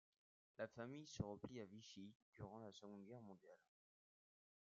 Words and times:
La 0.57 0.67
famille 0.67 1.05
se 1.05 1.21
replie 1.21 1.59
à 1.59 1.65
Vichy 1.65 2.11
durant 2.33 2.57
la 2.57 2.71
Seconde 2.71 3.05
Guerre 3.05 3.21
mondiale. 3.21 3.59